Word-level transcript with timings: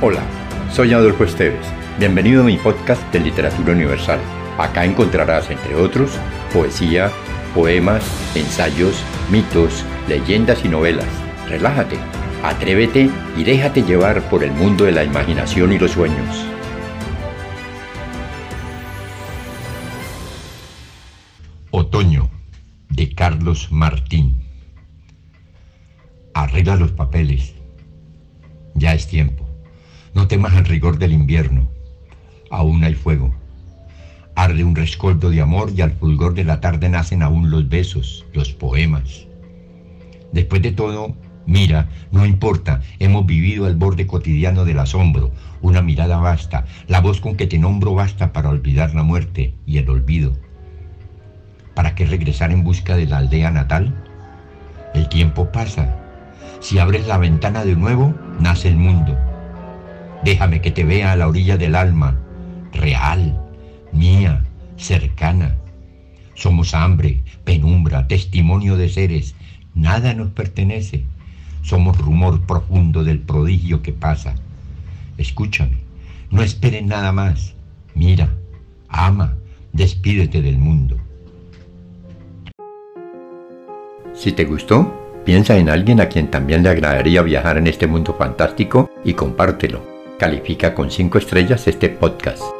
Hola, 0.00 0.22
soy 0.70 0.92
Adolfo 0.92 1.24
Esteves. 1.24 1.66
Bienvenido 1.98 2.42
a 2.42 2.44
mi 2.44 2.56
podcast 2.56 3.02
de 3.12 3.18
Literatura 3.18 3.72
Universal. 3.72 4.20
Acá 4.56 4.84
encontrarás, 4.84 5.50
entre 5.50 5.74
otros, 5.74 6.12
poesía, 6.52 7.10
poemas, 7.52 8.04
ensayos, 8.36 9.02
mitos, 9.28 9.84
leyendas 10.06 10.64
y 10.64 10.68
novelas. 10.68 11.08
Relájate, 11.48 11.96
atrévete 12.44 13.10
y 13.36 13.42
déjate 13.42 13.82
llevar 13.82 14.22
por 14.30 14.44
el 14.44 14.52
mundo 14.52 14.84
de 14.84 14.92
la 14.92 15.02
imaginación 15.02 15.72
y 15.72 15.80
los 15.80 15.90
sueños. 15.90 16.46
Otoño, 21.72 22.30
de 22.88 23.12
Carlos 23.16 23.72
Martín. 23.72 24.44
Arregla 26.34 26.76
los 26.76 26.92
papeles. 26.92 27.56
Ya 28.76 28.94
es 28.94 29.08
tiempo. 29.08 29.47
No 30.14 30.26
temas 30.26 30.54
el 30.56 30.64
rigor 30.64 30.98
del 30.98 31.12
invierno. 31.12 31.68
Aún 32.50 32.82
hay 32.84 32.94
fuego. 32.94 33.34
Arde 34.34 34.64
un 34.64 34.74
rescoldo 34.74 35.30
de 35.30 35.40
amor 35.40 35.72
y 35.76 35.82
al 35.82 35.92
fulgor 35.92 36.34
de 36.34 36.44
la 36.44 36.60
tarde 36.60 36.88
nacen 36.88 37.22
aún 37.22 37.50
los 37.50 37.68
besos, 37.68 38.24
los 38.32 38.52
poemas. 38.52 39.26
Después 40.32 40.62
de 40.62 40.72
todo, 40.72 41.14
mira, 41.46 41.88
no 42.10 42.24
importa, 42.24 42.80
hemos 42.98 43.26
vivido 43.26 43.66
al 43.66 43.76
borde 43.76 44.06
cotidiano 44.06 44.64
del 44.64 44.78
asombro, 44.78 45.32
una 45.60 45.82
mirada 45.82 46.18
basta, 46.18 46.64
la 46.86 47.00
voz 47.00 47.20
con 47.20 47.36
que 47.36 47.46
te 47.46 47.58
nombro 47.58 47.94
basta 47.94 48.32
para 48.32 48.50
olvidar 48.50 48.94
la 48.94 49.02
muerte 49.02 49.54
y 49.66 49.78
el 49.78 49.90
olvido. 49.90 50.32
¿Para 51.74 51.94
qué 51.94 52.06
regresar 52.06 52.50
en 52.50 52.64
busca 52.64 52.96
de 52.96 53.06
la 53.06 53.18
aldea 53.18 53.50
natal? 53.50 54.04
El 54.94 55.08
tiempo 55.08 55.50
pasa. 55.52 55.96
Si 56.60 56.78
abres 56.78 57.06
la 57.06 57.18
ventana 57.18 57.64
de 57.64 57.76
nuevo, 57.76 58.14
nace 58.40 58.68
el 58.68 58.76
mundo 58.76 59.16
Déjame 60.24 60.60
que 60.60 60.70
te 60.70 60.84
vea 60.84 61.12
a 61.12 61.16
la 61.16 61.28
orilla 61.28 61.56
del 61.56 61.74
alma, 61.74 62.18
real, 62.72 63.40
mía, 63.92 64.44
cercana. 64.76 65.56
Somos 66.34 66.74
hambre, 66.74 67.22
penumbra, 67.44 68.06
testimonio 68.08 68.76
de 68.76 68.88
seres. 68.88 69.34
Nada 69.74 70.14
nos 70.14 70.30
pertenece. 70.30 71.04
Somos 71.62 71.98
rumor 71.98 72.40
profundo 72.42 73.04
del 73.04 73.20
prodigio 73.20 73.82
que 73.82 73.92
pasa. 73.92 74.34
Escúchame, 75.18 75.78
no 76.30 76.42
esperes 76.42 76.84
nada 76.84 77.12
más. 77.12 77.54
Mira, 77.94 78.32
ama, 78.88 79.36
despídete 79.72 80.42
del 80.42 80.58
mundo. 80.58 80.96
Si 84.14 84.32
te 84.32 84.44
gustó, 84.44 85.22
piensa 85.24 85.58
en 85.58 85.68
alguien 85.68 86.00
a 86.00 86.08
quien 86.08 86.30
también 86.30 86.62
le 86.62 86.70
agradaría 86.70 87.22
viajar 87.22 87.58
en 87.58 87.66
este 87.66 87.86
mundo 87.86 88.14
fantástico 88.18 88.90
y 89.04 89.14
compártelo. 89.14 89.97
Califica 90.18 90.74
con 90.74 90.90
5 90.90 91.18
estrellas 91.18 91.68
este 91.68 91.88
podcast. 91.88 92.57